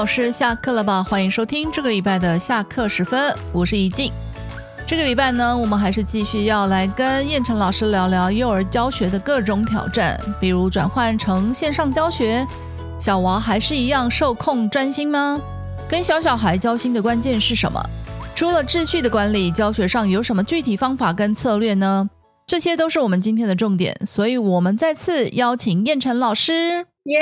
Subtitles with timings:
[0.00, 1.02] 老师下课了吧？
[1.02, 4.10] 欢迎收听这个礼拜的下课时分，我是怡静。
[4.86, 12.46] 这个礼拜呢，我们还是继续要来跟燕城老师聊聊幼儿教学的各种挑战，比如转换成线上教学，
[12.98, 15.38] 小娃还是一样受控专心吗？
[15.86, 17.78] 跟小小孩交心的关键是什么？
[18.34, 22.08] 除了秩序的管理，教学上有什么具体方法跟策略呢？
[22.46, 26.86] 这些都是我们今天的重点，所以我们再次邀请燕城老师。
[27.04, 27.18] 耶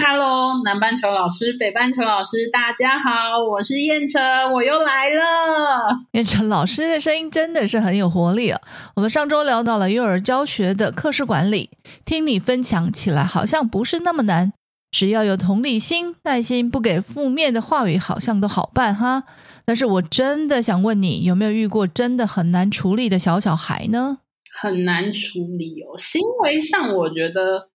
[0.00, 4.20] ，Hello，南半球老师，北半球老师，大家好，我是燕城，
[4.52, 6.00] 我又来了。
[6.14, 8.60] 燕城老师的声音真的是很有活力啊！
[8.96, 11.70] 我们上周聊到了幼儿教学的课室管理，
[12.04, 14.52] 听你分享起来好像不是那么难，
[14.90, 19.22] 只要有同理心、耐心，不给负面的话语，好像都好办哈。
[19.64, 24.18] 但是我真的想问你，有没有遇过真的很难处理的小小孩呢？
[24.60, 27.68] 很难处理哦，行为上我觉得。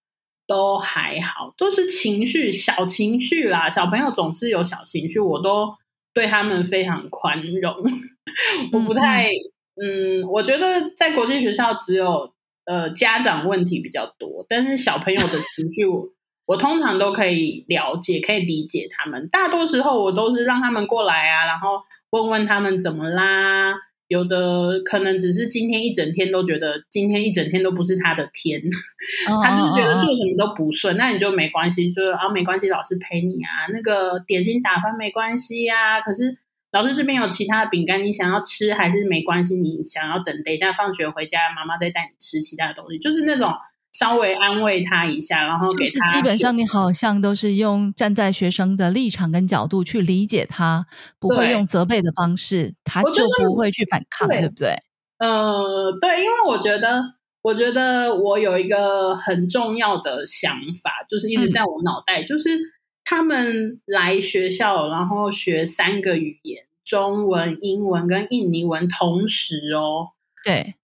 [0.47, 3.69] 都还好，都是情绪小情绪啦。
[3.69, 5.75] 小朋友总是有小情绪，我都
[6.13, 7.75] 对他们非常宽容。
[8.71, 9.29] 我不太，
[9.75, 12.33] 嗯，我觉得在国际学校只有
[12.65, 16.07] 呃家长问题比较多，但是小朋友的情绪，我
[16.45, 19.27] 我通常都可以了解，可以理解他们。
[19.29, 23.75] 大多时候我都是让他们过来啊，然后问问他们怎么啦。
[24.07, 28.61] 有的可能只是今天一整天都觉得今天一整天都不是他的天，
[29.43, 36.01] 他就是觉得做什么都不顺，那你就没关系，就啊没关系，老师陪你啊，那个点心打翻没关系呀。
[36.01, 36.37] 可是
[36.71, 43.51] 老师这边有其他的饼干，你想要吃还是没关系，你想要等等一下放学回家，妈妈再带你吃其他的东西，就是那种。
[43.97, 46.13] 稍微安慰他一下，然后给他。
[46.13, 50.85] 基本上，你好像都是用站在学生的立场跟角度去理解他，
[51.19, 54.75] 不会用责备的方式，他就不会去反抗，对不对？
[55.17, 57.01] 呃，对，因为我觉得，
[57.41, 62.49] 我觉得我有一个很重要的想法，就是一直在我脑袋，就是
[63.03, 70.09] 他们来学校，然后学三个语言：中文、英文跟印尼文，同时哦，
[70.45, 70.75] 对。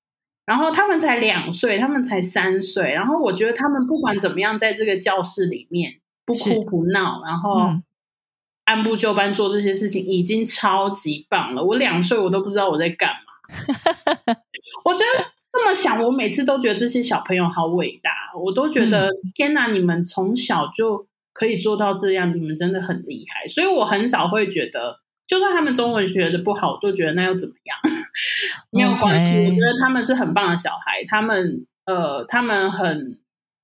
[0.46, 2.92] 然后他们才两岁，他们才三岁。
[2.92, 7.72] 然后我觉得他们不管怎么样，在这个教室里面不哭不闹，然后
[8.66, 11.64] 按部就班做这些事情，已经超级棒了。
[11.64, 13.34] 我两岁，我都不知道我在干嘛。
[14.84, 18.12] 我觉得这么想，我每次都觉得这些小朋友好伟大。
[18.38, 23.48] 我都觉得天哪，你们从小就可以做到这样，你们真的很厉害。
[23.48, 25.03] 所以我很少会觉得。
[25.34, 27.76] 就算他们中文学的不好，我都觉得那又怎么样？
[28.70, 31.04] 没有关系，我觉得他们是很棒的小孩。
[31.08, 33.18] 他们呃，他们很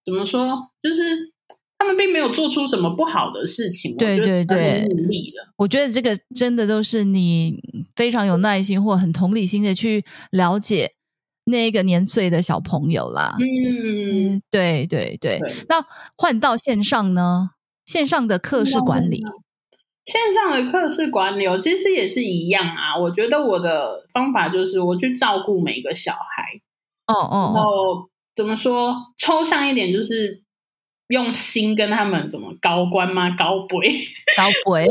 [0.03, 0.72] 怎么说？
[0.81, 1.31] 就是
[1.78, 3.96] 他们并没有做出什么不好的事情。
[3.97, 5.53] 对对对，努力的。
[5.58, 7.62] 我觉得这个真的都是你
[7.96, 10.94] 非常有耐心或很同理心的去了解
[11.44, 13.35] 那个年岁的小朋友啦。
[13.40, 15.40] 嗯，对对对。
[15.68, 15.85] 那
[16.18, 17.52] 换到线上呢？
[17.85, 19.24] 线上的课室管理。
[20.09, 22.97] 线上的课室管理其实也是一样啊。
[22.97, 26.59] 我觉得我的方法就是我去照顾每个小孩。
[27.06, 27.52] 哦哦。
[27.56, 28.96] 然后怎么说？
[29.18, 30.42] 抽象一点就是
[31.09, 33.36] 用心跟他们怎么高官吗？
[33.38, 33.88] 高贵？
[34.36, 34.88] 高贵？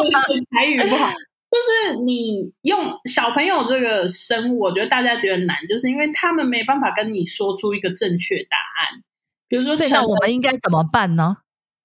[0.50, 1.12] 台语不好。
[1.12, 1.58] 就
[1.92, 9.02] 是你用小朋友这个生物，我觉得大家觉得难，就是因为他们没办法跟你说出一个正确答案。
[9.48, 11.36] 比如说，那我们应该怎么办呢？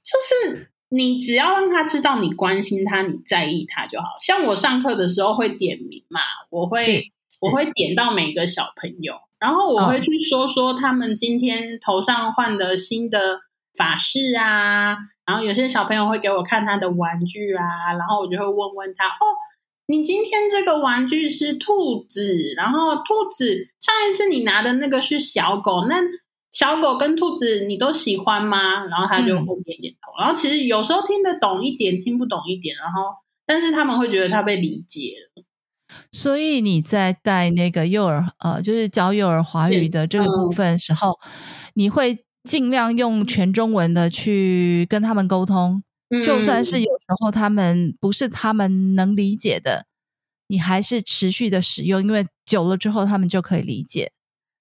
[0.01, 0.71] 就是。
[0.89, 4.05] 你只要让他知道你关心他，你在意他就好。
[4.19, 7.11] 像我上课的时候会点名嘛，我会
[7.41, 13.41] 我会点到每个小朋友，然后我会去说说他们今天头上换的新的
[13.75, 19.25] 发饰啊，然后有些小朋友会给我看他的玩具啊，然后我就会问问他哦，
[19.87, 25.97] 你今天这个玩具是兔子，然后兔子上一次你拿的那个是小狗，那。
[26.51, 28.85] 小狗跟兔子，你都喜欢吗？
[28.85, 30.11] 然后他就后点点头。
[30.19, 32.75] 然后其实有时候听得懂一点，听不懂一点。
[32.77, 33.15] 然后，
[33.45, 35.43] 但是他们会觉得他被理解了。
[36.11, 41.17] 所以你在带那个幼儿，呃，就是教幼儿华语的这个部分时候，
[41.75, 45.83] 你会尽量用全中文的去跟他们沟通。
[46.25, 49.85] 就算是有时候他们不是他们能理解的，
[50.47, 54.11] 你还是持续的使用，因为久了之后他们就可以理解。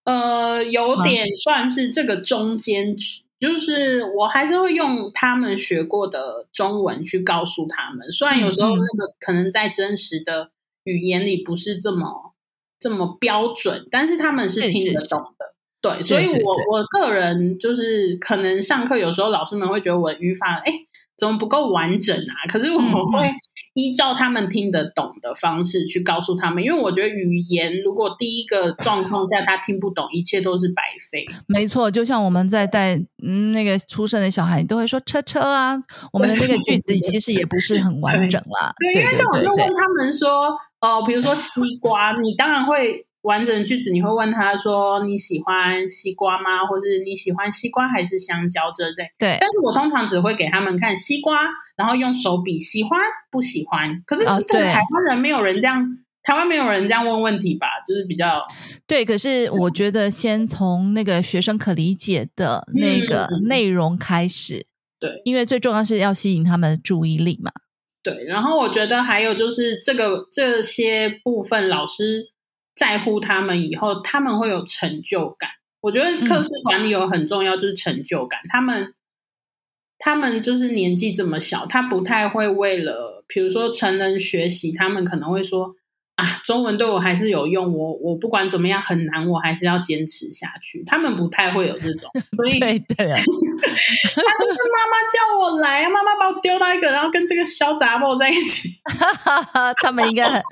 [0.07, 10.51] 呃，有点算是这个中间值，就是我还是会用他们学过的中文去告诉他们，虽然有时候那个可能在真实的
[10.85, 12.35] 语言里不是这么
[12.79, 15.55] 这么标准，但是他们是听得懂的。
[15.83, 20.73] 对，所以我我个人就是可能上课有时候老师们会觉得我的语法哎
[21.17, 22.47] 怎么不够完整啊？
[22.51, 23.31] 可是我会
[23.75, 31.25] 依照他们听得懂的方式去告诉他们，因为我觉得语言如果第一个状况下他听不懂，一切都是白费。
[31.47, 35.77] 没错，就像我们在带嗯那个出生的小孩，你都会说车车啊，
[36.13, 38.75] 我们的那个句子其实也不是很完整啦。
[38.93, 46.65] 对，因为像我就问他们说，哦、比如说西瓜，你当然会完整的句子，你会问他说你喜欢西瓜吗？
[46.67, 49.05] 或是你喜欢西瓜还是香蕉之类。
[49.19, 51.43] 对但是我通常只会给他们看西瓜，
[51.77, 53.01] 然后用手比喜欢
[53.31, 54.03] 不喜欢。
[54.07, 57.67] 可是这个台湾人没有人这样，台湾没有人这样问问题吧？
[57.87, 58.33] 就是比较
[58.87, 64.67] 对，可是我觉得先从那个学生可理解的那个嗯内容开始，
[65.01, 67.51] 对因为最重要是要吸引他们的注意力嘛。
[68.03, 68.25] 对。
[68.25, 72.23] 然后我觉得还有就是这个这些部分，老师
[72.77, 75.51] 在乎他们以后，他们会有成就感。
[75.81, 78.41] 我觉得课室管理有很重要，就是成就感。
[78.49, 78.95] 他们
[79.99, 85.75] 他们就是年纪这么小，他不太会为了，比如说成人学习，他们可能会说
[86.17, 90.83] 啊，中文对我还是有用，我我不管怎么样很难，我还是要坚持下去。
[90.87, 98.71] 他们不太会有这种，所以 对对啊， 他就是妈妈叫我来，妈妈把我丢到一个，然后跟这个小杂货在一起。
[99.83, 100.43] 他们应该很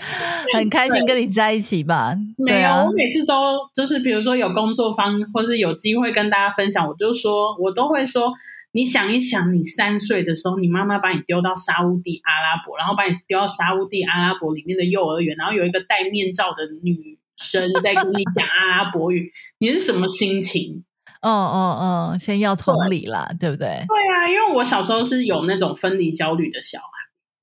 [0.54, 2.14] 很开心跟你在一起吧？
[2.36, 3.34] 没有，对啊我，每次都
[3.74, 8.30] 就是比如说有工作方，或是有机会跟大家分享，我就说，我都会说，
[8.74, 20.84] 你想一想，你三岁的时候，你妈妈把你丢到沙乌地阿拉伯，然后把你丢到沙乌地阿拉伯里面的幼儿园，然后有一个戴面罩的女生在跟你讲阿拉伯语，你是什么心情？
[21.22, 23.66] 哦哦哦，先要同理啦，对不对？
[23.86, 26.86] 对啊，因为我小时候是有那种分离焦虑的小孩。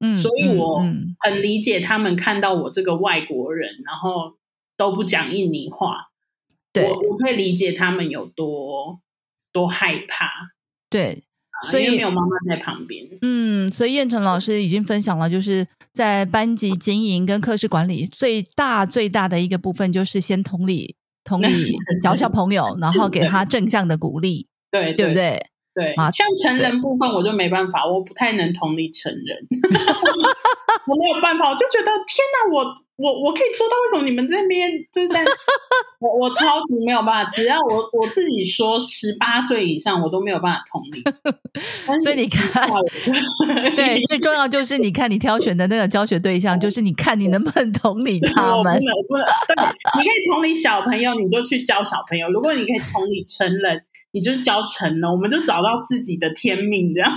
[0.01, 0.80] 嗯，所以我
[1.19, 4.36] 很理解他们看到我这个外国人，然后
[4.75, 6.10] 都不讲印尼话，
[6.74, 9.00] 对我我可以理解他们有多
[9.54, 10.30] 多害怕，
[10.92, 13.04] 对，啊所以没有妈妈在旁边。
[13.24, 21.72] 嗯，所以燕城老师已经分享了，就是在班级经营跟课室管理最大最大的一个部分，就是先同理同理
[22.04, 25.14] 小小朋友，然后给他正向的鼓励，对对不？
[25.16, 25.48] 对？
[25.74, 29.48] 对，啊像成人部分我就没办法，我不太能同理成人，
[30.86, 32.66] 我没有办法，我就觉得天哪，我
[33.01, 35.25] 我我可以做到，为什么你们这边就是在
[36.00, 41.03] 我我超级没有办法，只要我我自己说十八岁以上，我都没有办法同理。
[42.03, 42.68] 所以你看，
[43.75, 49.25] 对，最重要就是你看你挑选的那个教学对象，就是你看你能不能同理他们能，不能。
[49.47, 49.56] 对，
[49.97, 55.12] 你可以同理小朋友，你就去教小朋友；如果你可以同理成人，你就教成了。
[55.12, 57.12] 我们就找到自己的天命，这样。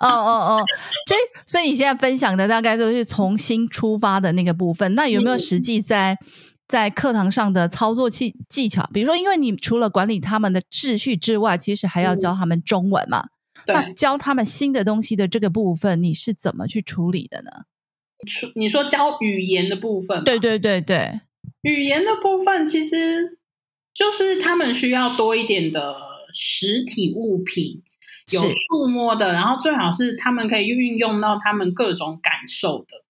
[0.00, 0.64] 哦 哦哦，
[1.06, 1.14] 这
[1.46, 4.94] 所以你现在分享的大概都是从新出发的那个部分。
[4.94, 6.18] 那有没有实际在
[6.66, 8.88] 在课堂上的操作技技巧？
[8.92, 13.28] 比如说，因为你除了管理他们的秩序之外，其实还要教他们中文嘛。
[13.66, 17.50] 那对，教他们新的东西的这个部分，你是怎么去处理的呢？
[18.26, 21.20] 出你说教语言的部分，对，对对对，
[21.62, 23.38] 语言的部分其实
[23.94, 25.94] 就是他们需要多一点的
[26.32, 27.82] 实体物品。
[28.30, 33.02] 有触摸的，然后最好是他们可以运用到他们各种感受的，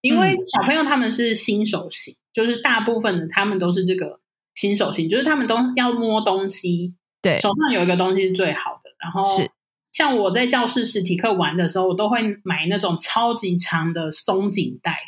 [0.00, 4.18] 因为嗯小朋友他们是新手型，就是大部分的他们都是这个
[4.52, 6.92] 新手型，就是他们都要摸东西，
[7.22, 8.90] 对手上有一个东西是最好的。
[8.98, 9.48] 然后是
[9.92, 14.98] 像我在教室实体课玩的时候，我都会买那种超级长的松紧带，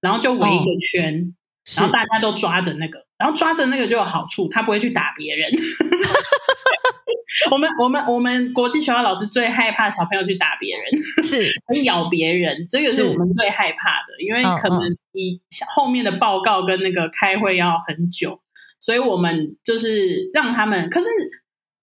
[0.00, 1.34] 然后就围一个圈，
[1.64, 5.50] 是然后大家都抓着那个，然后抓着那个就有好处，他不会去打别人。
[7.50, 15.40] 我们我们我们国际学校老师最害怕小朋友去打别人， 是，会咬别人，这个是是我们最害怕的，因为嗯可能你
[15.74, 18.40] 后面的报告跟那个开会要很久，
[18.80, 21.06] 所以我们就是让他们，可是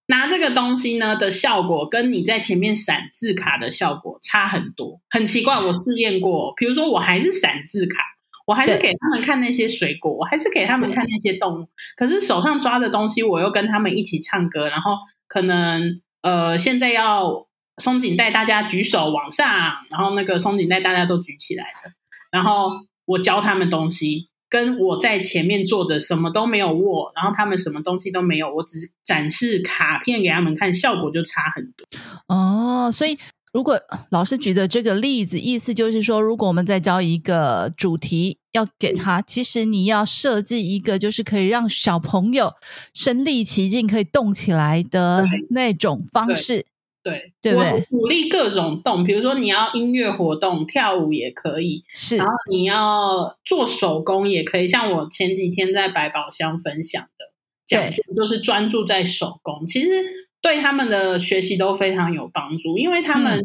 [0.08, 5.54] 拿这个东西呢的效果跟你在前面闪字卡的效果差很多，很奇怪。
[5.56, 8.04] 我试验过，比如说我还是闪字卡。
[8.46, 14.98] 我还是对给他们看那些水果，我还是给他们看那些动物，可是手上抓的东西，我又跟他们一起唱歌，然后
[15.34, 17.48] 可能呃，现在要
[17.82, 19.50] 松紧带，大家举手往上，
[19.90, 21.92] 然后那个松紧带大家都举起来了，
[22.30, 22.70] 然后
[23.06, 31.88] 我教他们东西，跟我在前面坐着什么都没有握，然后他们什么东西都没有，我只展示卡片给他们看，效果就差很多。
[32.28, 33.18] 哦，所以
[33.54, 33.80] 如果
[34.10, 42.54] 老师举的这个例子，意思就是说，如果我们在教一个主题要给他，其实你要设计一个就是可以让小朋友
[42.96, 46.66] 身临其境、可以动起来的那种方式。
[47.04, 57.34] 对，对不对我是鼓励各种动，比如说你要音乐活动，跳舞也可以，是然后你要做手工也可以，像我前几天在百宝箱分享的
[57.68, 59.90] 讲座，就是专注在手工，其实
[60.44, 63.44] 对他们的学习都非常有帮助，因为他们。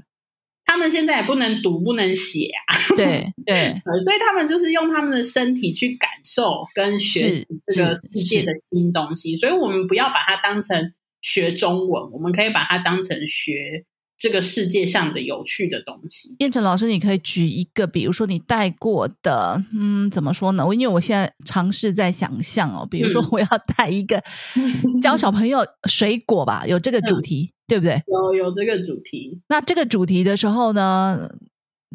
[0.71, 2.77] 他们现在也不能读，不能写啊。
[2.95, 3.73] 对 对，
[4.05, 9.35] 所以他们就是用他们的身体去感受跟学习这个世界的新东西。
[9.39, 13.87] 所以，我们不要把它当成学中文，我们可以把它当成学
[14.19, 16.35] 这个世界上的有趣的东西。
[16.41, 20.67] 燕城老师，你可以举一个，比如说你带过的，嗯，怎么说呢？
[20.67, 23.47] 我因为我现在尝试在想象哦，比如说我要
[23.77, 24.23] 带一个
[25.01, 27.51] 教小朋友水果吧，有这个主题。
[27.69, 28.03] 对不对？
[28.07, 29.43] 有有这个主题。
[29.51, 31.29] 那这个主题的时候呢，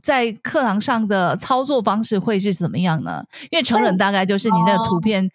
[0.04, 3.26] 在课堂上的操作方式会是怎么样呢？
[3.50, 5.32] 因为成人大概就是你那个图片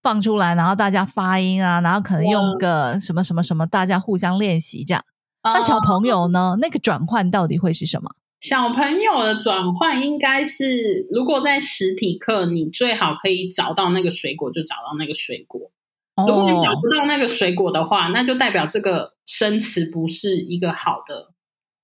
[0.00, 5.02] 放出来，然后大家发音啊，然后可能用个什么什么什么，大家互相练习这样。
[5.42, 8.10] 那小朋友呢，那个转换到底会是什么？
[8.40, 15.70] 小朋友的转换应该是，如果在实体课，你最好可以找到那个水果，就找到那个水果。
[16.26, 21.29] 如果你找不到那个水果的话，那就代表这个生词不是一个好的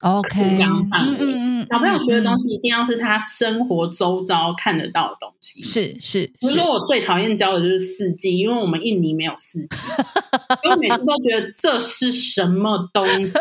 [0.00, 5.62] OK 嗯嗯嗯，小朋友学的东西一定要是他生活周遭看得到的东西。
[5.62, 9.76] 是是，比如说我最讨厌教的就是四季，因为我们印尼没有四季，
[10.64, 13.32] 因为每次都觉得这是什么东西，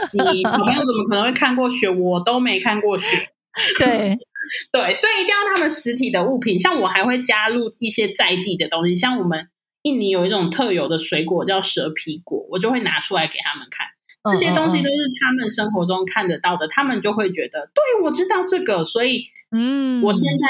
[0.50, 1.90] 小朋友怎么可能会看过雪？
[1.90, 3.32] 我都没看过雪。
[3.80, 4.16] 对
[4.72, 6.58] 对，所以一定要他们实体的物品。
[6.60, 9.50] 像我还会加入一些在地的东西，像我们。
[9.86, 13.86] 印尼有一种特有的水果叫蛇皮果，我就会拿出来给他们看。
[14.32, 20.46] 这些东西都是他们生活中看得到的，他们就会觉得，对我知道这个，所以，嗯，我现在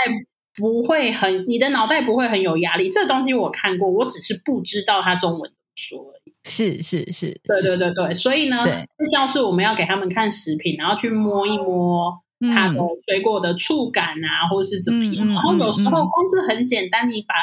[0.57, 2.89] 不会很，你的脑袋不会很有压力。
[2.89, 6.31] 这个东西我看过，我只是不知道它中文怎么说而已。
[6.47, 8.13] 是是是，对对对对。
[8.13, 12.13] 所以呢，在教室我们要给他们看食品，然后去摸一摸
[12.53, 15.27] 它的水果的触感啊，或是怎么样。
[15.27, 17.33] 然后有时候光是很简单，你把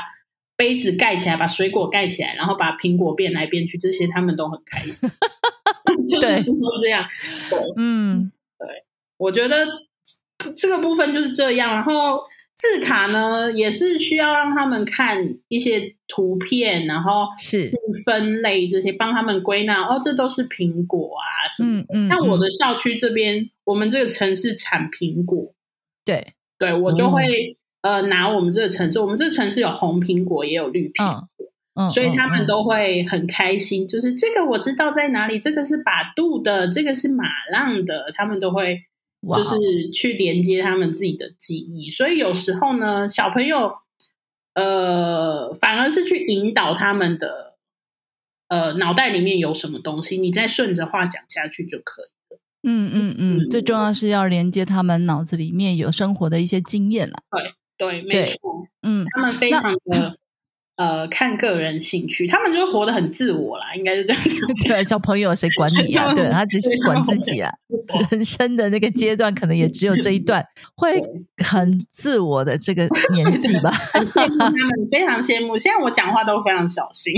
[0.56, 5.10] 杯子盖起来，把水果盖起来，然后把苹果变来变去，这些他们都很开心，
[6.08, 6.42] 就是
[6.80, 7.04] 这样。
[7.50, 8.84] 对，嗯，对，
[9.16, 9.66] 我觉得
[10.56, 11.72] 这个部分就是这样。
[11.72, 12.22] 然后
[12.56, 17.70] 字卡呢，也是需要让他们看一些图片，然后是
[18.04, 19.82] 分类这些，帮他们归纳。
[19.82, 21.84] 哦，这都是苹果啊，什么？
[21.92, 25.54] 嗯那我的校区这边，我们这个城市产苹果，
[26.04, 27.56] 对，对我就会。
[27.82, 31.02] 呃，拿我们这个城市，我们这个城市有红苹果，也有绿苹
[31.74, 33.86] 果，所以他们都会很开心。
[33.88, 38.84] 就是这个我知道在哪里，这个是把度的，这个是马浪的，他们都会
[39.34, 41.90] 就是去连接他们自己的记忆。
[41.90, 43.72] 所以有时候呢，小朋友
[44.54, 47.54] 呃，反而是去引导他们的
[48.48, 52.36] 呃脑袋里面有什么东西，你再顺着话讲下去就可以。
[52.64, 57.16] 嗯嗯嗯，最重要是要连接他们脑子里面有生活的一些经验了。
[57.30, 57.54] 对。
[57.78, 60.16] 对，没错，嗯，他们非常的
[60.82, 64.36] 呃看个人兴趣，他们就活得很自我啦，应该是这样子。
[64.66, 66.12] 对，小朋友谁管你啊？
[66.14, 67.52] 对他只是管自己啊。
[68.10, 71.00] 人生的那个阶段，可能也只有这一段会
[71.44, 73.70] 很自我的这个年纪吧。
[73.94, 75.56] 羡慕他们，非常羡慕。
[75.56, 77.14] 现在我讲话都非常小心，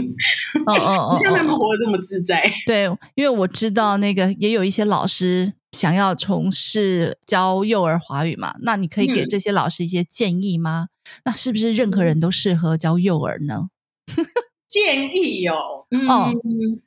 [0.67, 2.45] 哦哦哦，像他们活得这么自在。
[2.67, 5.55] 对，因为我知道那个也有一些老师。
[5.75, 8.55] 想要从事教幼儿华语嘛？
[8.63, 10.87] 那你可以给这些老师一些建议吗？
[11.25, 13.69] 那是不是任何人都适合教幼儿呢？
[14.69, 16.81] 建议哦，嗯，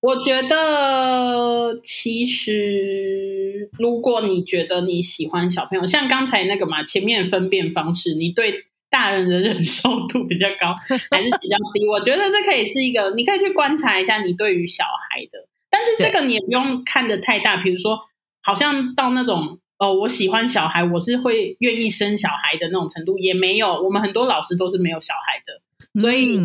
[0.00, 10.74] 我觉得其实如果你觉得你喜欢小朋友，像刚才那个嘛，前面分辨方式，你对大人的忍受度比较高
[11.10, 11.86] 还是比较低？
[11.88, 18.00] 我觉得这可以是一个，你可以去观察一下你对于小孩的，但是这个你也不用看的太大，比如说。
[18.44, 23.82] 好像到那种哦，我喜欢小孩，我是会愿意生小孩的那种程度也没有。
[23.82, 26.38] 我们很多老师都是没有小孩的，所以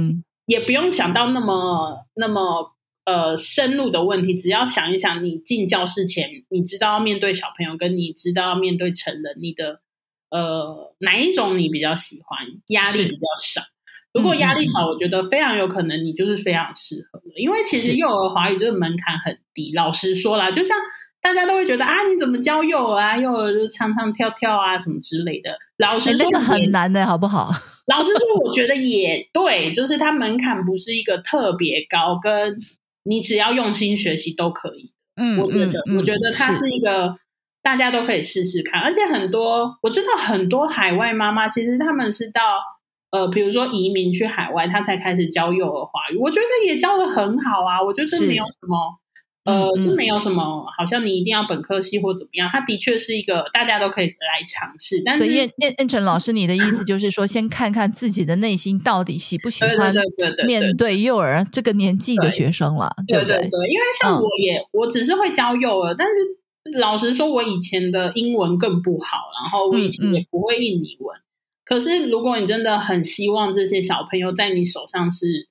[0.47, 2.73] 也不用想到那么那么
[3.05, 4.33] 呃深入的问题。
[4.33, 9.81] 只要想一想，你进教室前，你知道要面对小朋友，跟你知道要面对成人，你的
[10.31, 12.39] 呃哪一种你比较喜欢？
[12.69, 13.61] 压力比较少。
[14.15, 17.39] 如果压力少，我觉得非常有可能你就是非常适合的。
[17.39, 19.73] 因为其实幼儿华语这个门槛很低。
[19.75, 20.75] 老实说啦，就像。
[21.27, 23.17] 大家都会觉得啊，你怎么教幼儿啊？
[23.17, 25.51] 幼儿就唱唱跳跳啊，什么之类的。
[25.75, 27.51] 老师那个很难的，好不好？
[27.87, 32.55] 老师说，我觉得也对，就是它门槛不是一个特别高，跟
[33.03, 34.93] 你只要用心学习都可以。
[35.17, 37.17] 嗯，我觉得，我觉得它是一个
[37.61, 38.79] 大家都可以试试看。
[38.79, 42.41] 而且很多我知道很多海外妈妈，其实他们是到
[43.11, 46.15] 呃，比如说移民去海外，他才开始教幼儿华语。
[46.17, 48.77] 我觉得也教的很好啊，我觉得没有什么。
[49.47, 52.49] 呃，没有什么，好像你一定要本科系或怎么样。
[52.51, 59.95] 它的确是一个大家都可以来尝试，但是所以燕燕燕晨老师，你的意思就是说，先看看自己的内心到底喜不喜欢
[60.45, 63.23] 面对幼儿这个年纪的学生了，不对？
[63.23, 71.17] 对对对，因为像嗯我也、我只是会教幼儿，但是老实说，我以前的英文更不好，然后我以前也不会印尼文。
[71.63, 75.47] 可是如果你真的很希望这些小朋友在你手上是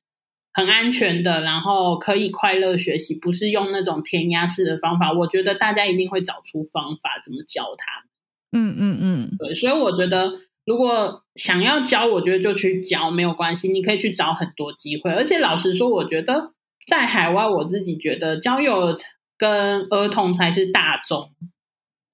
[0.57, 8.09] 很安全的，然后可以快乐学习，不是用那种填鸭式的方法，我觉得大家一定会找出方法怎么教他们。
[8.53, 10.33] 嗯嗯嗯，对，所以我觉得
[10.65, 15.13] 如果想要教，我觉得就去教没有关系，你可以去找很多机会。
[15.13, 16.53] 而且老实说，我觉得
[16.87, 18.95] 在海外，我自己觉得教幼儿
[19.37, 21.33] 跟儿童才是大众，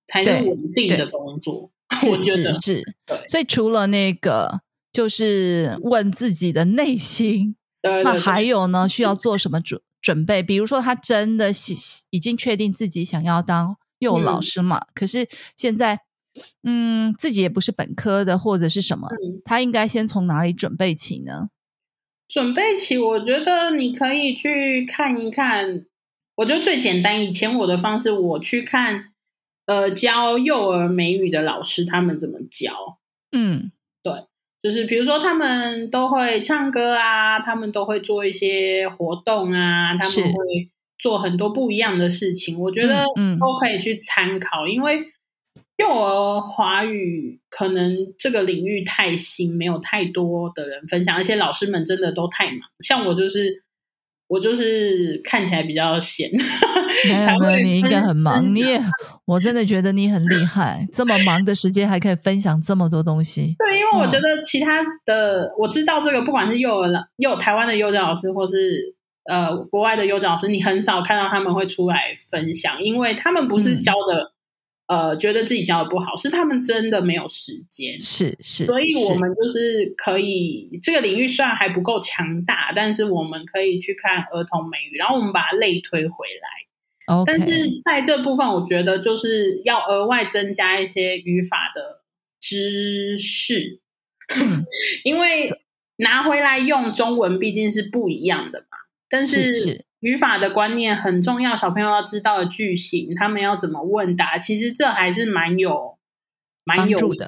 [0.08, 1.70] 才是稳定的工作。
[2.10, 2.82] 我觉得是
[3.28, 10.42] 所以除了那个，就是问自己的内心，那还有呢，需要做什么准准备？
[10.42, 11.76] 比如说，他真的喜
[12.10, 16.00] 已经确定自己想要当幼老嗯师嘛，可是现在，
[16.62, 21.48] 嗯，自己也不是本科的或者是什么，嗯他应该先从哪里准备起呢？
[22.28, 25.84] 准备起，我觉得你可以去看一看。
[26.36, 29.10] 我觉得最简单，以前我的方式，我去看
[29.66, 32.98] 呃教幼儿美语的老师他们怎么教。
[33.32, 33.70] 嗯
[34.62, 40.38] 就是比如说，他们都会唱歌啊，他们都会做一些活动啊，他是们会
[40.98, 42.60] 做很多不一样的事情。
[42.60, 43.04] 我觉得
[43.40, 45.00] 都可以去参考，因为
[45.78, 52.60] 幼儿华语可能这个领域太新，没有太多的人分享，而且老师们真的都太忙。
[52.78, 53.64] 像我就是
[54.32, 58.80] 我就是看起来比较闲，没有 没有，才会你应该很忙，你也，
[59.26, 63.54] 我真的觉得你很厉害，这么忙的时间还可以分享这么多东西。
[63.58, 68.94] 对，因为我嗯觉得其他的、我知道这个，不管是幼儿老幼台湾的幼教老师，或是
[69.30, 74.31] 呃国外的幼教老师，你很少看到他们会出来分享，因为他们不是嗯教的、
[74.86, 77.98] 呃觉得自己教的不好，是他们真的没有时间。
[78.00, 87.14] 是是，所以我们就是可以，这个领域虽然还不够强大，但是我们可以去看儿童美语，然后我们把它类推回来。
[87.16, 92.02] OK，但是在这部分，我觉得就是要额外增加一些语法的
[92.40, 93.80] 知识，
[94.28, 94.64] 嗯
[95.04, 95.48] 因为
[95.96, 98.78] 拿回来用中文毕竟是不一样的嘛。
[99.08, 105.96] 但是是语法的观念很重要，小朋友要知道的句型，他们要怎么问答，其实这还是蛮有
[106.64, 107.26] 蛮有帮助的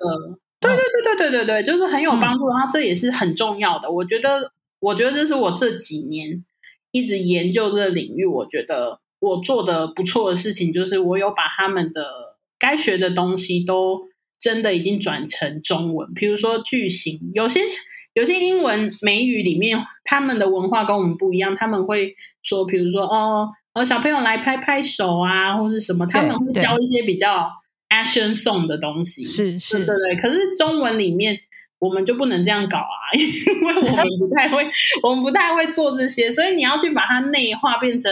[0.60, 2.20] 对对对对对对对，就是很有嗯。
[2.20, 3.90] 帮助，然后这也是很重要的。
[3.90, 6.44] 我觉得，我觉得这是我这几年
[6.90, 14.02] 一直研究这个领域，我觉得我做的不错的事情，就是我有把他们的该学的东西都
[14.40, 17.60] 真的已经转成中文，比如说句型，有些
[18.14, 27.50] 有些英文美语里面，他们的文化跟我们不一样，他们会说，比如说哦，呃，小朋友来拍拍手啊，或是什么，他们会教一些比较
[27.90, 29.84] action song 的东西，对是是。
[29.84, 31.36] 对对，可是中文里面
[31.80, 34.64] 我们就不能这样搞啊， 因为我们不太会，
[35.02, 38.10] 我们不太会做这些，所以你要去把它内化，变成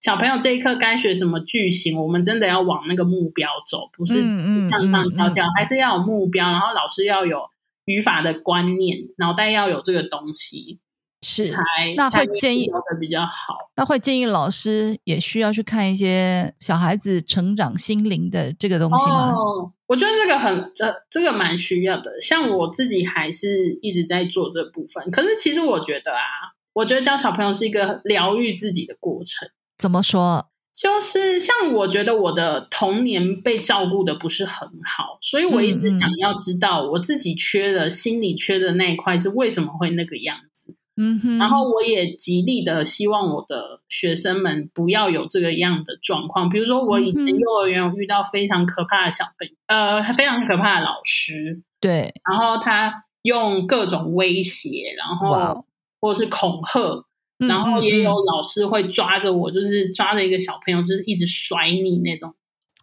[0.00, 4.26] 小朋友这一刻该学什么句型，我们真的要往那个目标走，不是
[4.68, 5.34] 上上跳嗯。
[5.34, 7.48] 跳，还是要有目标，然后老师要有
[7.88, 10.78] 语法的观念，脑袋要有这个东西，
[11.22, 11.50] 是。
[11.50, 11.58] 才
[11.96, 12.70] 那会建议
[13.00, 13.70] 比较好。
[13.76, 19.32] 那会建议老师也需要去看一些小孩子成长心灵的这个东西吗？
[19.32, 22.12] 哦，我觉得这个很这这个蛮需要的。
[22.20, 29.48] 像我自己还是一直在做这部分，可是其实我觉得啊，我觉得教小朋友是一个疗愈自己的过程。
[29.78, 30.48] 怎么说？
[30.80, 40.76] 就是像我觉得我的童年被照顾的不是很好，所以我一直想要知道我自己缺的、心里缺的那一块是为什么会那个样子。
[41.00, 46.48] 嗯哼，然后我也极力的希望我的学生们不要有这个样的状况。
[46.48, 55.64] 比如说，我以前幼儿园有遇到非常可怕的小朋友，呃，非常可怕的老师，对，然后他用各种威胁，然后
[56.00, 57.04] 或是恐吓，
[57.38, 62.34] 嗯然后也有老师会抓着我，就是抓着一个小朋友，就是一直甩你那种。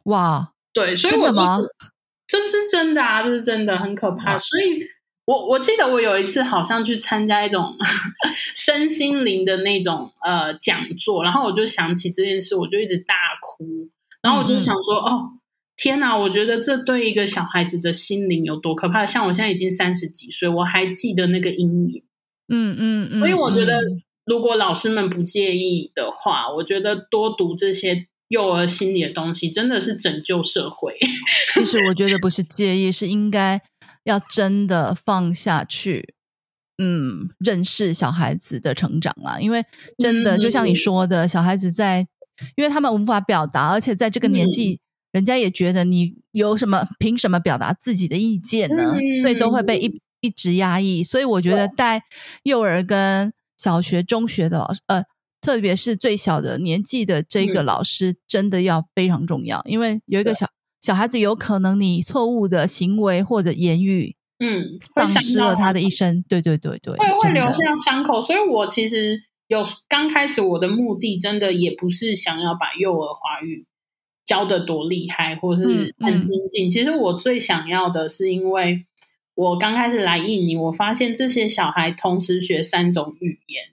[0.03, 1.57] 哇，对，所以我就真的吗？
[2.27, 4.39] 这是真的啊，这是真的，很可怕。
[4.39, 4.79] 所以
[5.25, 7.75] 我我记得我有一次好像去参加一种
[8.55, 13.89] 身心灵的那种呃讲座，然后我就想起这件事，我就一直大哭，
[14.21, 15.31] 然后我就想说，哦。
[15.77, 16.15] 天哪！
[16.15, 19.05] 我觉得这对一个小孩子的心灵有多可怕。
[19.05, 22.01] 像我现在已经三十几岁，我还记得那个阴影。
[22.47, 30.97] 嗯嗯嗯，所以我觉得嗯，如果老师们不介意的话，我觉得多读这些幼儿心理的东西，真的是拯救社会。
[31.53, 33.61] 其实我觉得不是介意，是应该
[34.03, 36.15] 要真的放下去，
[36.77, 39.37] 嗯，认识小孩子的成长啦。
[39.39, 39.63] 因为
[39.99, 42.07] 真的，嗯就像你说的，小孩子在
[42.55, 44.79] 因为他们无法表达，而且在这个年纪，
[45.11, 48.95] 人家也觉得你有什么凭什么表达自己的意见呢？
[49.21, 51.03] 所以都会被一一直压抑。
[51.03, 52.01] 所以我觉得带
[52.41, 55.03] 幼儿跟小学、中学的老师，呃，
[55.41, 60.47] 特别是最小的年纪的这个老师，真的要非常重要，因为有一个小
[60.81, 64.15] 小孩子，有可能你错误的行为或者言语。
[64.37, 68.21] 嗯，丧失了他的一生，对对对对，会会留下伤口。
[68.21, 73.65] 所以我其实有刚开始我的目的，真的也不是想要把幼儿华语
[74.25, 76.69] 教的多厉害，或是很精进。
[76.69, 78.83] 其实我最想要的是，因为
[79.35, 83.63] 我刚开始来印尼，我发现这些小孩同时学三种语言，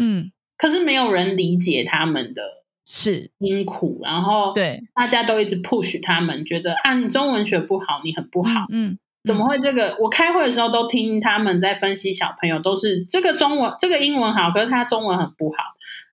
[0.00, 8.98] 嗯，可是没有人理解他们的是辛苦，然后对大家都一直 push 他们，觉得啊，你中文学不好，你很不好，嗯。
[9.24, 9.96] 怎么会这个？
[10.00, 15.56] 我开会的时候都听他们在分析小朋友，都是这个中文、这个英文好，可是他中文很不好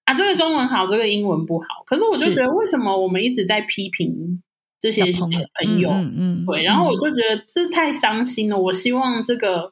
[0.06, 0.16] 啊。
[0.16, 1.68] 这个中文好，这个英文不好。
[1.86, 4.42] 可是我就觉得，为什么我们一直在批评
[4.84, 5.90] 这些小朋友？
[5.92, 6.62] 嗯嗯，对。
[6.64, 8.60] 然后我就觉得这太伤心了。
[8.60, 9.72] 我希望这个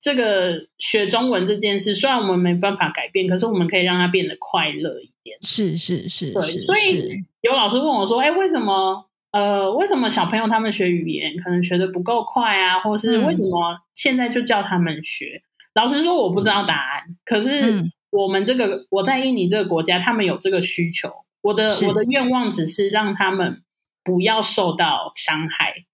[0.00, 5.38] 这个学中文这件事，虽然我们没办法改变，可是我们可以让它变得快乐一点。
[5.42, 6.42] 是是是，对。
[6.42, 12.80] 所以有老师问我说：“哎，为什么？”呃，为什么小朋友他们学语言可能学的不够快啊？
[12.80, 15.40] 或是为什么现在就叫他们学？
[15.74, 17.16] 老实说，我不知道答案。
[17.24, 21.08] 可是我们这个我在印尼这个国家，他们有这个需求。
[21.42, 23.62] 我的我的愿望只是让他们
[24.10, 25.84] 不要受到伤害。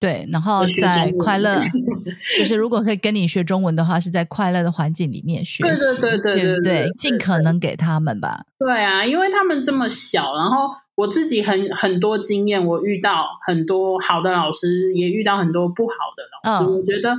[0.00, 1.60] 对，然后在快乐，
[2.36, 8.44] 就是如果可以跟你学中文的话，是在快乐的环境里面学习，对对对对对，尽可能给他们吧。
[8.58, 10.74] 对啊，因为他们这么小，然后。
[10.96, 16.70] 我自己很很多经验，我遇到很多好的老师，也遇到很多不好的老师。
[16.70, 17.16] 我觉得，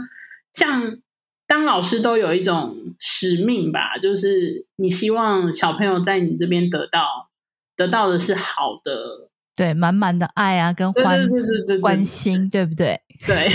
[0.53, 0.99] 像
[1.47, 7.31] 当老师都有一种使命吧，就是你希望小朋友在你这边得到
[7.75, 12.99] 得到的是好的，对，满满的爱啊，跟欢对对对关心，对不对？
[13.27, 13.51] 对，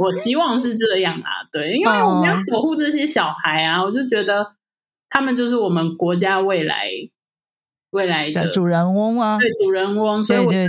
[0.00, 4.54] 我希望是这样啊，对，因为我们要守护这些小孩啊，我就觉得
[5.08, 6.90] 他们就是我们国家未来。
[7.90, 10.68] 未来的主人翁啊，对主人翁，所以我觉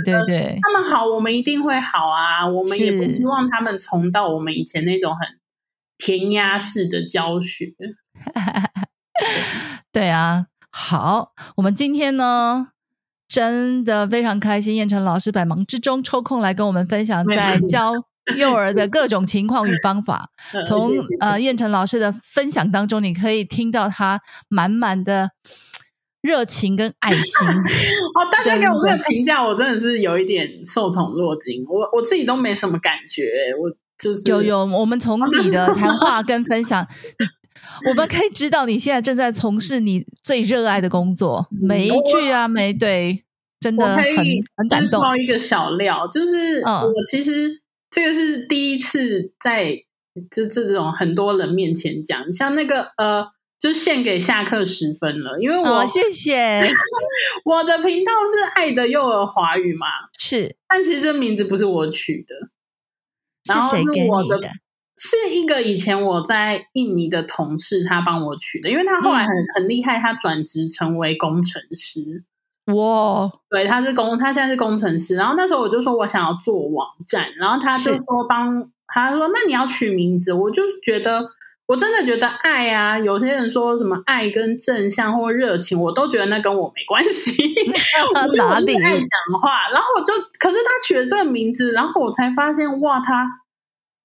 [0.62, 2.46] 他们好，我们一定会好啊。
[2.46, 5.28] 我们也不希望他们重蹈我们以前那种很
[5.98, 7.74] 填鸭式的教学。
[9.92, 12.68] 对啊，好，我们今天呢
[13.28, 17.92] 真的非常开心，燕城老师百忙之中抽空来跟我们分享在 教
[18.36, 20.30] 幼儿的各种情况与方法。
[20.66, 25.30] 从呃燕城老师的分享当中，你可以听到他满满的。
[26.20, 31.64] 热情跟爱心 哦，大家给我这个评价，我真的是有一点受宠若惊。
[31.68, 33.22] 我我自己都没什么感觉，
[33.56, 34.66] 我就是有有。
[34.66, 36.84] 我们从你的谈话跟分享，
[37.88, 41.46] 我们可以知道你现在正在从事你最热爱的工作。
[41.60, 43.24] 每一句啊，每对，
[43.60, 44.04] 真的很
[44.56, 45.00] 很感动。
[45.00, 49.84] 爆一个小料，就是我其实这个是第一次在
[50.30, 53.28] 就这种很多人面前讲，像那个呃。
[53.60, 56.70] 就献给下课十分了，因为我谢谢
[57.44, 64.48] 我的频道是爱的幼儿华语嘛，是，但其实这名字不是我取的，是谁给你的？
[64.98, 72.24] 是一个以前我在印尼的同事他帮我取的，因为他后来很很厉害，他转职成为工程师。
[72.74, 75.14] 哇，对，他是工，他现在是工程师。
[75.14, 81.30] 然后那时候我就说我想要做网站，然后他就说帮他说那你要取名字，我就觉得。
[81.68, 87.30] 我真的觉得爱啊，有些人说什么爱跟正向或热情，我都觉得那跟我没关系。
[88.38, 89.68] 哪里爱讲话？
[89.70, 93.26] 然后我就，可是他取了这个名字，然后我才发现，哇，他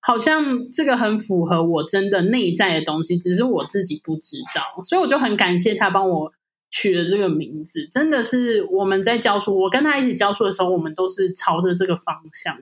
[0.05, 4.83] 好像这个很符合我真的内在的东西，只是我自己不知道。
[4.83, 6.31] 所以我就很感谢他帮我
[6.69, 7.87] 取了这个名字。
[7.89, 12.57] 真的是我们在教书，我跟他一起教书的时候，我们都是朝着这个方向。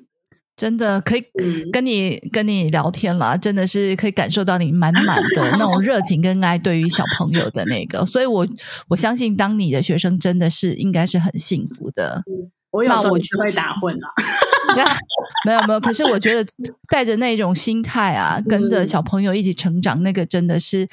[0.55, 1.23] 真的可以
[1.71, 8.47] 跟你跟你聊天了，真的是可以感受到你满满的那种热情跟爱，对于小朋友的那个，所以我
[8.89, 12.21] 我相信，当你的学生真的是应该是很幸福的。
[12.71, 14.07] 我有时候就会打混了，
[15.45, 16.45] 没有没有，可是我觉得
[16.89, 20.85] 带着那种心态啊，跟着小朋友一起成长，那个真的是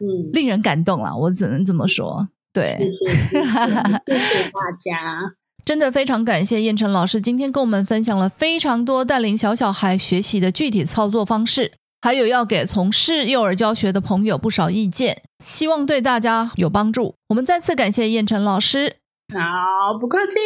[0.00, 1.16] 嗯令人感动了。
[1.16, 5.34] 我只能这么说，对，谢谢谢谢大家。
[5.66, 17.16] 真的非常感谢燕城老师今天跟我们分享了非常多带领小小孩学习的具体操作方式，还有要给从事幼儿教学的朋友不少意见，希望对大家有帮助。
[17.30, 18.98] 我们再次感谢燕城老师，
[19.34, 20.36] 好，不客气，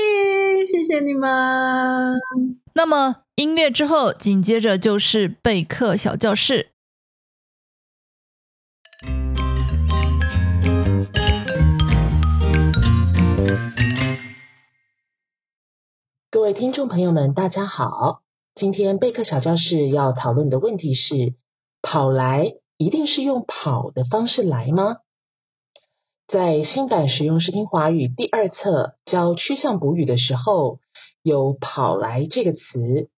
[0.64, 1.30] 谢谢你们。
[2.74, 6.70] 那么音乐之后，紧接着就是备课小教室。
[16.30, 18.22] 各位听众朋友们，大家好。
[18.54, 21.34] 今天备课小教室要讨论的问题是：
[21.82, 24.96] 跑来一定是用跑的方式来吗？
[26.30, 30.78] 在新版实用视听华语第二册教趋向补语的时候，
[31.24, 33.10] 有“跑来”这个词，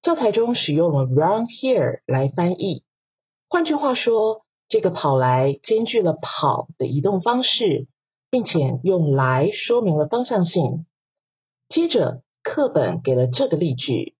[0.00, 2.84] 教材中使用了 “run here” 来翻译。
[3.50, 7.86] 换句话说，这个“跑来”兼具了跑的移动方式，
[8.30, 10.86] 并且用“来”说明了方向性。
[11.68, 14.14] 接着，课本给了这个例句。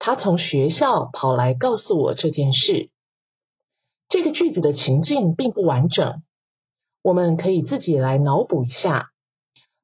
[0.00, 2.90] 他从学校跑来告诉我这件事。
[4.08, 6.22] 这个句子的情境并不完整，
[7.02, 9.10] 我们可以自己来脑补一下。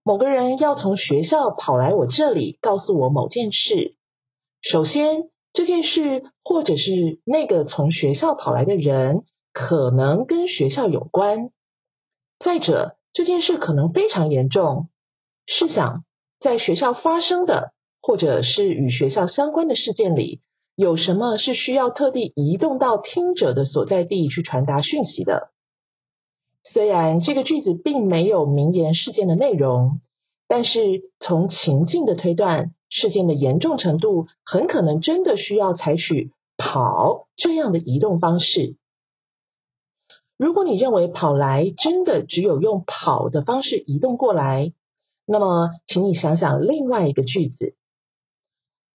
[0.02, 3.94] 某个人要从学校跑来我这里告诉我某件事。
[4.60, 11.50] 首先，这件事或者是那个从学校跑来的人可能跟学校有关。
[12.38, 14.88] 再者，这件事可能非常严重。
[15.46, 16.04] 试想，
[16.40, 17.72] 在学校发生的。
[18.06, 20.40] 或者是与学校相关的事件里，
[20.76, 25.48] 有什么是需要特地移动到听者的所在地去传达讯息的？
[26.72, 30.00] 虽然这个句子并没有名言事件的内容，
[30.48, 38.76] 但是从情境的推断，事件的严重程度很可能真的需要采取跑这样的移动方式。
[40.36, 44.72] 如果你认为跑来真的只有用跑的方式移动过来，
[45.26, 47.74] 那么请你想想另外一个句子。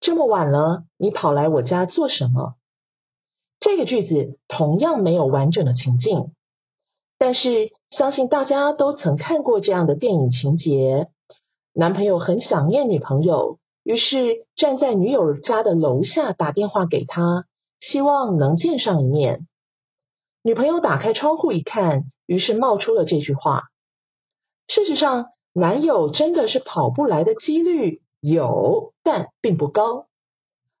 [0.00, 2.56] 这么晚了，你跑来我家做什么？
[3.58, 6.32] 这个句子同样没有完整的情境，
[7.20, 11.08] 但是相信大家都曾看过这样的电影情节：
[11.74, 17.44] 男朋友很想念女朋友，于是站在女友家的楼下打电话给她，
[17.78, 19.46] 希望能见上一面。
[20.42, 23.64] 女朋友打开窗户一看，于是冒出了这句话。
[24.66, 28.00] 事实上，男友真的是跑步来的几率。
[28.22, 30.06] 有，但并不高。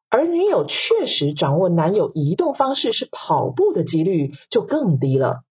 [0.08, 5.42] 而女友确实掌握男友移动方式是跑步的几率就更低了。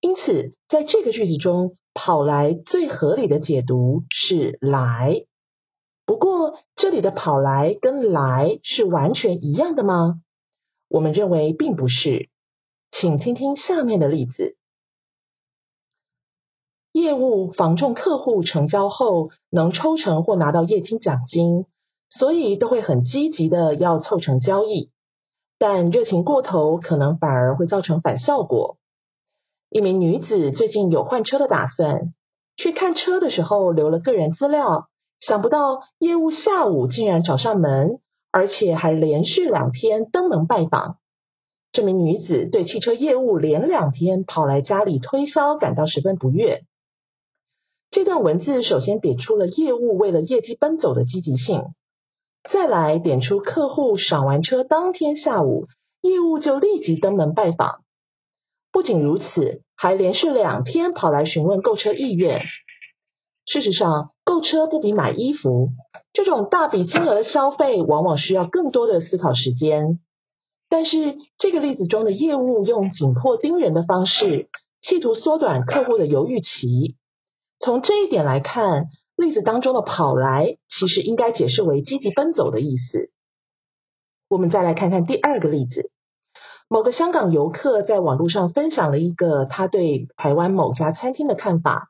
[0.00, 5.24] 因此，在这个句子中，跑来最合理的解读是来。
[6.06, 10.20] 不过，这里的跑来跟来是完全一样的吗？
[10.88, 12.28] 我们认为并不是。
[12.90, 14.56] 请听听下面的例子。
[16.92, 21.66] 业务防重客户成交后能抽成或拿到业绩奖金，
[22.08, 24.90] 所以都会很积极的要凑成交易。
[25.58, 28.77] 但热情过头，可能反而会造成反效果。
[29.70, 32.14] 一名女子最近有换车的打算，
[32.56, 34.88] 去看车的时候留了个人资料，
[35.20, 37.98] 想不到业务下午竟然找上门，
[38.32, 40.96] 而且还连续两天登门拜访。
[41.70, 46.62] 这名女子对汽车业务连两天跑来家里推销感到十分不悦。
[47.90, 51.62] 这段文字首先点出了业务为了业绩奔走的积极性，
[52.50, 55.66] 再来点出客户赏完车当天下午，
[56.00, 57.82] 业务就立即登门拜访。
[58.78, 62.42] 不仅如此，还连续两天跑来询问购车意愿。
[63.44, 65.70] 事实上，购车不比买衣服，
[66.12, 69.98] 这种大笔金额的消费往往需要更多的思考时间。
[70.68, 74.48] 但是这个例子中的业务用紧迫盯人的方式，
[74.80, 76.94] 企图缩短客户的犹豫期。
[77.58, 78.84] 从这一点来看，
[79.16, 83.10] 例子当中的“跑来”其实应该解释为积极奔走的意思。
[84.28, 85.90] 我们再来看看第二个例子：
[86.68, 91.88] 某个香港游客在网络上分享了一个他对台湾某家餐厅的看法。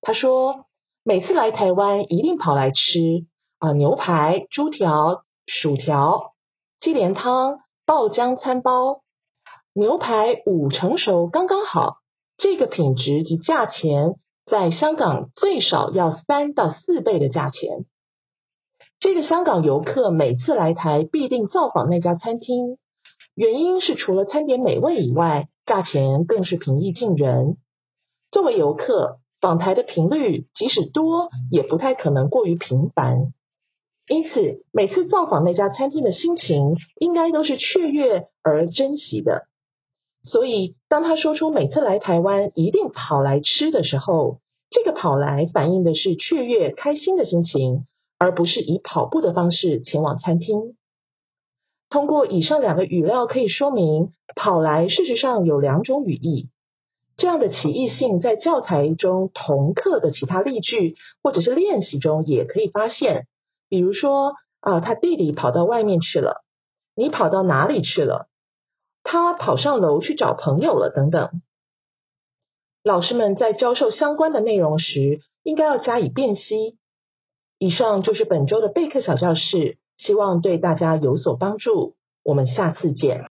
[0.00, 0.66] 他说
[1.04, 3.26] ：“每次来台湾一定跑来吃
[3.58, 6.32] 啊牛排、猪条、薯条、
[6.80, 9.02] 鸡莲汤、爆浆餐包，
[9.72, 11.98] 牛排五成熟刚刚好，
[12.36, 14.16] 这个品质及价钱。”
[14.48, 17.84] 在香港最少要三到四倍的价钱。
[19.00, 22.78] 这个香港游客每次来台必定造访那家餐厅，
[23.36, 27.58] 原因是除了餐点美味以外，价钱更是平易近人。
[28.30, 33.34] 作为游客，访台的频率即使多，也不太可能过于频繁。
[34.08, 39.48] 因此，每次造访那家餐厅的心情，应该都是雀跃而珍惜的。
[40.22, 44.38] 所以，当他说出每次来台湾一定跑来吃的时候，
[44.70, 47.84] 这个跑来反映的是雀跃、开心的心情，
[48.18, 50.75] 而不是以跑步的方式前往餐厅。
[51.88, 56.50] 通过以上两个语料可以说明，跑来事实上有两种语义。
[57.16, 63.26] 这样的歧义性在教材中同课的其他例句或者是练习中也可以发现。
[63.68, 66.42] 比如说，啊，他弟弟跑到外面去了，
[66.94, 68.28] 你跑到哪里去了？
[69.02, 71.40] 他跑上楼去找朋友了，等等。
[72.82, 76.76] 老师们在教授相关的内容时，应该要加以辨析。
[77.58, 81.96] 以上就是本周的备课小教室，希望对大家有所帮助。
[82.22, 83.26] 我们下次见。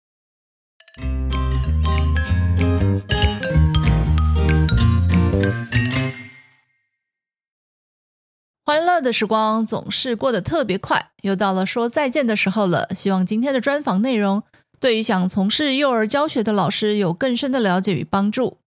[8.68, 12.90] 欢乐的时光总是过得特别快，又到了说再见的时候了。
[12.96, 14.42] 希望今天的专访内容
[14.80, 18.58] 对于想从事幼儿教学的老师有更深的了解与帮助。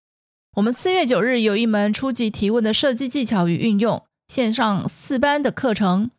[0.57, 6.11] 我们四月九日有一门初级提问的设计技巧与运用线上四班的课程，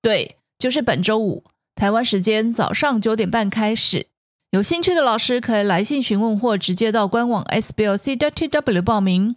[0.00, 4.06] 对，就是本周五台湾时间早上九点半开始。
[4.52, 9.36] 有兴趣的老师可以来信询问或直接到官网 sblc.tw 报名。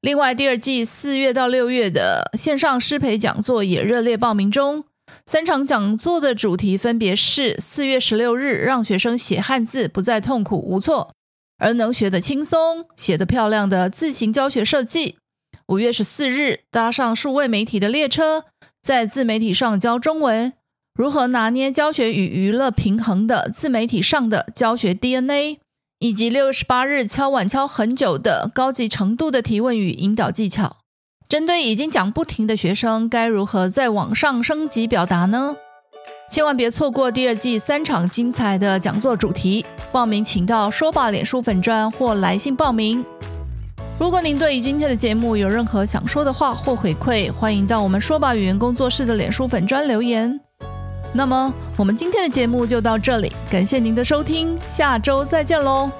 [0.00, 4.84] 另外，第二季四月到六月的线上师培讲座也热烈报名中。
[5.24, 11.12] 三场讲座的主题分别是：四月十六日，让学生写汉字不再痛苦无措，
[11.58, 15.16] 而能学得轻松、写得漂亮的自行教学设计；
[15.68, 18.44] 五月十四日，搭上数位媒体的列车，
[18.86, 20.52] 在自媒体上教中文，
[20.94, 25.58] 如何拿捏教学与娱乐平衡的自媒体上的教学 DNA。
[25.98, 30.76] 以及六月十八日敲碗敲很久的高级程度的提问与引导技巧，
[31.28, 35.56] 针对已经讲不停的学生，该如何在网上升级表达呢？
[36.30, 39.66] 千万别错过第二季三场精彩的讲座主题。
[39.90, 43.04] 报名请到说吧脸书粉专或来信报名。
[43.98, 50.38] 如果您对于今天的节目有任何想说的话或回馈，欢迎到我们说吧语言工作室的脸书粉砖留言。
[51.14, 55.90] 那么，我们今天的节目就到这里，感谢您的收听，下周再见喽。